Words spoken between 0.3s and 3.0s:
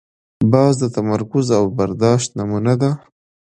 باز د تمرکز او برداشت نمونه ده